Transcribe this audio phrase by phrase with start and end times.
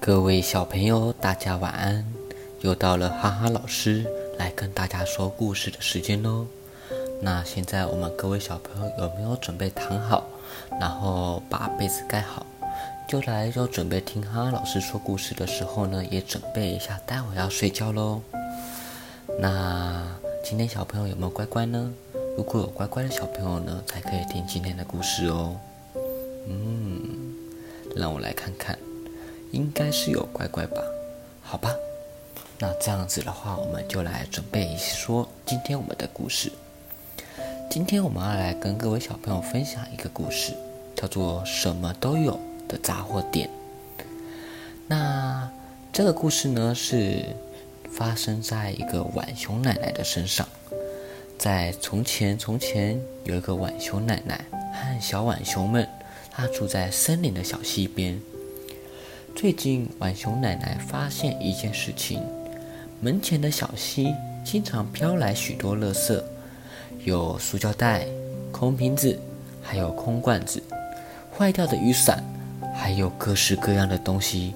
[0.00, 2.02] 各位小朋友，大家晚安！
[2.62, 4.06] 又到了哈哈老师
[4.38, 6.46] 来跟大家说故事的时间喽。
[7.20, 10.26] 那现在我们各位小朋友有没有准备躺好，
[10.80, 12.46] 然后把被子盖好，
[13.06, 18.22] 就来要准备听哈哈老师说故事的时候呢，也准备一下，待会要睡觉喽。
[19.38, 20.02] 那
[20.42, 21.92] 今天小朋友有没有乖乖呢？
[22.38, 25.54] 如果有乖乖的小朋友呢，才可以听今天的故事哦。
[26.48, 27.34] 嗯，
[27.94, 28.78] 让我来看看。
[29.52, 30.82] 应该是有乖乖吧，
[31.42, 31.74] 好吧，
[32.58, 36.52] 那这样子的话，我们就来准备说今天我们的故事。
[37.68, 40.52] 今天我们要来跟各位小朋友分享一个故事，
[40.94, 42.38] 叫做“什么都有
[42.68, 43.48] 的杂货店”。
[44.86, 45.50] 那
[45.92, 47.24] 这个故事呢，是
[47.92, 50.46] 发生在一个浣熊奶奶的身上。
[51.38, 55.88] 在从前，从前有一个浣熊奶奶和小浣熊们，
[56.30, 58.20] 她住在森林的小溪边。
[59.34, 62.22] 最近，浣熊奶奶发现一件事情：
[63.00, 66.22] 门前的小溪经常飘来许多垃圾，
[67.04, 68.04] 有塑胶袋、
[68.52, 69.18] 空瓶子，
[69.62, 70.62] 还有空罐子、
[71.34, 72.22] 坏掉的雨伞，
[72.74, 74.54] 还有各式各样的东西。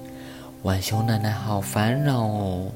[0.61, 2.71] 浣熊奶奶好烦恼哦！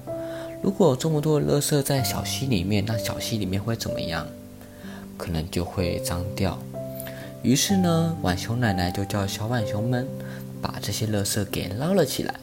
[0.63, 4.25] 如果这么多垃圾在小溪里面，那小溪里面会怎么样？
[5.15, 6.57] 可能就会脏掉。
[7.43, 10.07] 于是呢，浣熊奶奶就叫小浣熊们。
[10.61, 12.33] 把这些垃圾给捞了起来，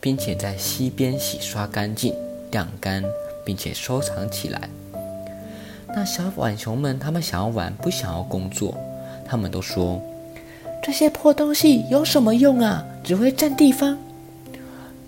[0.00, 2.14] 并且在溪边洗刷干净、
[2.50, 3.04] 晾干，
[3.44, 4.68] 并且收藏起来。
[5.94, 8.76] 那小浣熊们，他们想要玩，不想要工作，
[9.26, 10.00] 他们都说
[10.82, 12.84] ：“这些破东西有什么用啊？
[13.02, 13.96] 只会占地方。”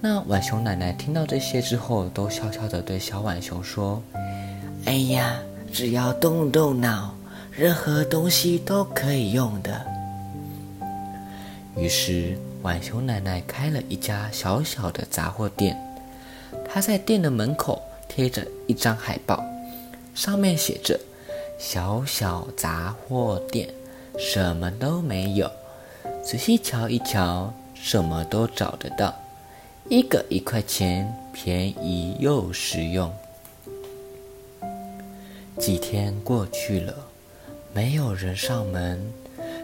[0.00, 4.02] 那浣熊奶奶听到这些之后，都悄悄地对小浣熊说
[4.86, 5.38] ：“哎呀，
[5.72, 7.14] 只要动动脑，
[7.50, 9.84] 任何东西都可以用的。”
[11.78, 15.78] 于是，浣熊奶奶开了一家小小的杂货店。
[16.68, 19.44] 她在店的门口贴着一张海报，
[20.12, 20.98] 上面写着
[21.56, 23.68] ：“小小杂货店，
[24.18, 25.48] 什么都没有。
[26.20, 29.14] 仔细瞧一瞧，什么都找得到。
[29.88, 33.14] 一个一块钱，便宜又实用。”
[35.56, 36.92] 几天过去了，
[37.72, 39.12] 没有人上门。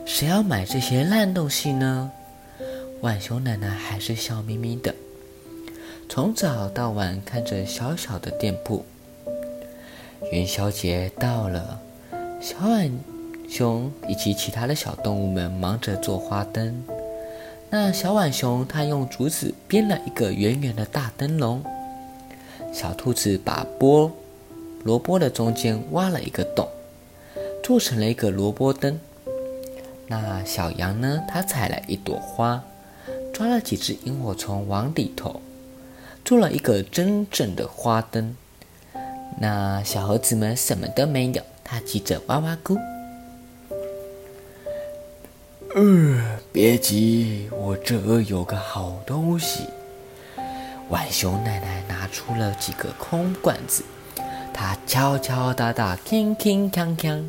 [0.06, 2.10] 谁要买这些烂东西呢？
[3.00, 4.94] 浣熊奶奶还是笑眯眯的，
[6.08, 8.84] 从早到晚看着小小的店铺。
[10.30, 11.80] 元宵节到了，
[12.40, 12.92] 小浣
[13.48, 16.82] 熊以及其他的小动物们忙着做花灯。
[17.70, 21.64] 那小浣熊它用竹子编了一个圆圆的大灯笼，
[22.72, 24.10] 小兔子把菠
[24.82, 26.68] 萝卜的中间挖了一个洞，
[27.62, 29.00] 做成了一个萝卜灯。
[30.06, 31.22] 那小羊呢？
[31.28, 32.62] 它采了一朵花，
[33.32, 35.40] 抓了几只萤火虫往里头，
[36.24, 38.36] 做了一个真正的花灯。
[39.38, 42.78] 那小猴子们什么都没有，它急着哇哇咕。
[45.74, 49.64] 呃，别急，我这儿有个好东西。
[50.90, 53.82] 浣熊奶奶拿出了几个空罐子，
[54.52, 57.24] 她敲敲打打，铿铿锵锵。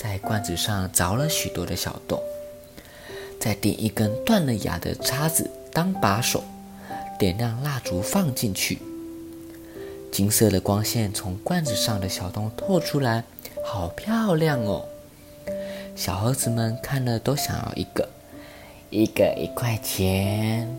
[0.00, 2.22] 在罐子上凿了许多的小洞，
[3.40, 6.44] 再点一根断了牙的叉子当把手，
[7.18, 8.78] 点亮蜡烛放进去。
[10.12, 13.24] 金色的光线从罐子上的小洞透出来，
[13.64, 14.84] 好漂亮哦！
[15.96, 18.08] 小猴子们看了都想要一个，
[18.90, 20.78] 一个一块钱。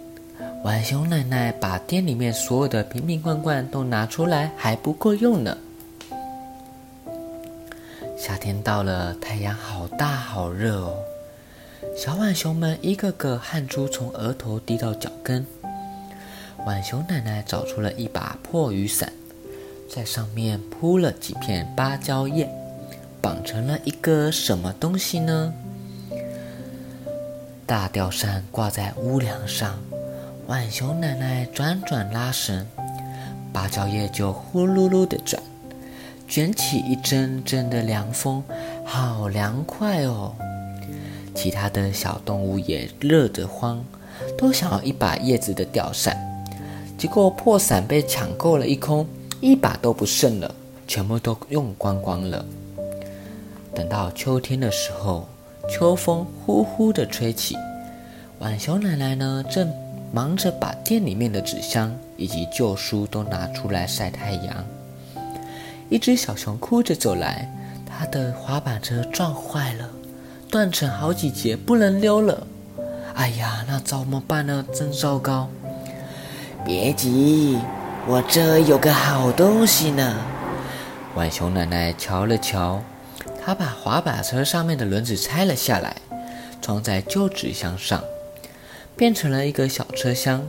[0.63, 5.57] 浣熊奶奶把店里面所有的瓶瓶罐罐都拿出来，还不够用呢。
[8.19, 10.97] 夏天到了，太阳好大好热哦。
[11.95, 15.45] 小浣熊们一个个汗珠从额头滴到脚跟。
[16.65, 19.13] 浣熊奶奶找出了一把破雨伞，
[19.89, 22.49] 在上面铺了几片芭蕉叶，
[23.21, 25.53] 绑成了一个什么东西呢？
[27.65, 29.79] 大吊扇挂在屋梁上，
[30.45, 32.67] 浣熊奶奶转转拉绳，
[33.53, 35.41] 芭蕉叶就呼噜噜的转。
[36.29, 38.43] 卷起一阵阵的凉风，
[38.85, 40.31] 好凉快哦！
[41.33, 43.83] 其他的小动物也热得慌，
[44.37, 46.15] 都想要一把叶子的吊扇，
[46.99, 49.07] 结果破伞被抢购了一空，
[49.41, 50.53] 一把都不剩了，
[50.87, 52.45] 全部都用光光了。
[53.73, 55.27] 等到秋天的时候，
[55.67, 57.55] 秋风呼呼地吹起，
[58.37, 59.67] 浣熊奶奶呢，正
[60.13, 64.63] 忙着把店里面的纸箱以及旧书都拿出来晒太阳。
[65.89, 67.51] 一只小熊哭着走来，
[67.85, 69.89] 它的滑板车撞坏了，
[70.49, 72.45] 断成好几节，不能溜了。
[73.15, 74.63] 哎呀，那怎么办呢？
[74.73, 75.49] 真糟糕！
[76.63, 77.57] 别急，
[78.07, 80.15] 我这有个好东西呢。
[81.15, 82.81] 浣熊奶奶瞧了瞧，
[83.43, 85.95] 她把滑板车上面的轮子拆了下来，
[86.61, 88.03] 装在旧纸箱上，
[88.95, 90.47] 变成了一个小车厢。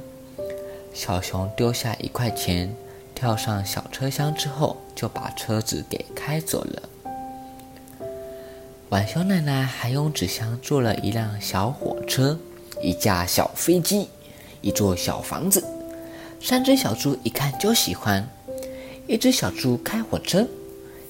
[0.93, 2.75] 小熊丢下一块钱，
[3.21, 6.89] 跳上小车厢之后，就把车子给开走了。
[8.89, 12.39] 浣熊奶奶还用纸箱做了一辆小火车，
[12.81, 14.09] 一架小飞机，
[14.63, 15.63] 一座小房子。
[16.41, 18.27] 三只小猪一看就喜欢。
[19.07, 20.47] 一只小猪开火车，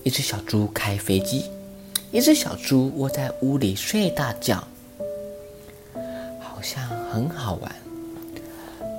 [0.03, 1.49] 一只小猪开飞机，
[2.11, 4.67] 一只小猪窝在屋里睡大觉，
[6.41, 7.73] 好像很好玩。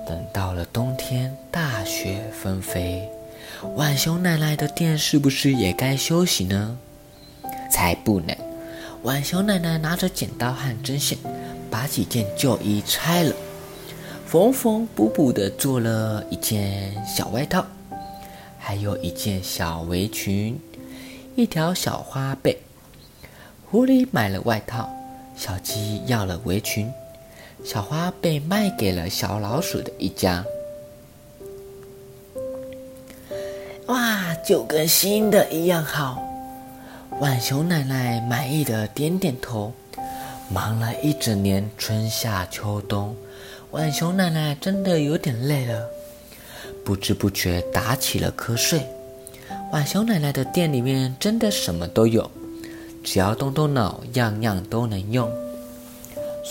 [0.07, 3.09] 等到了冬天，大雪纷飞，
[3.75, 6.77] 浣熊奶奶的店是不是也该休息呢？
[7.71, 8.33] 才不呢！
[9.03, 11.17] 浣熊奶奶拿着剪刀和针线，
[11.69, 13.33] 把几件旧衣拆了，
[14.25, 17.65] 缝缝补补的做了一件小外套，
[18.59, 20.59] 还有一件小围裙，
[21.35, 22.57] 一条小花被。
[23.69, 24.89] 狐狸买了外套，
[25.35, 26.91] 小鸡要了围裙，
[27.63, 30.43] 小花被卖给了小老鼠的一家。
[33.87, 36.21] 哇，就跟新的一样好。
[37.19, 39.73] 浣熊奶奶满意的点点头。
[40.49, 43.15] 忙了一整年，春夏秋冬，
[43.71, 45.87] 浣熊奶奶真的有点累了，
[46.83, 48.85] 不知不觉打起了瞌睡。
[49.71, 52.29] 浣熊奶奶的店里面真的什么都有，
[53.01, 55.31] 只要动动脑，样样都能用。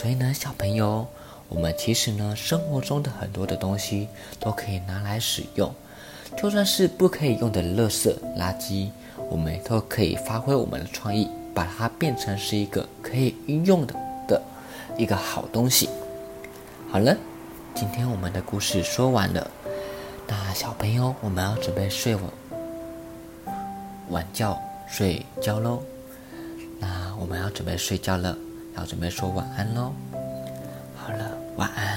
[0.01, 1.07] 所以呢，小朋友，
[1.51, 4.09] 我们其实呢，生活中的很多的东西
[4.39, 5.71] 都可以拿来使用，
[6.39, 8.89] 就算是不可以用的垃圾。
[9.29, 13.95] 我们都可以发挥我们的创意，把它变成是一个可以运用的
[14.27, 14.43] 的
[14.97, 15.91] 一个好东西。
[16.91, 17.15] 好了，
[17.75, 19.51] 今天我们的故事说完了，
[20.27, 22.25] 那小朋友，我们要准备睡晚
[24.09, 24.59] 晚觉
[24.89, 25.83] 睡觉喽。
[26.79, 28.35] 那我们要准备睡觉了，
[28.77, 29.93] 要准备说晚安喽。
[30.97, 31.90] 好了，晚安。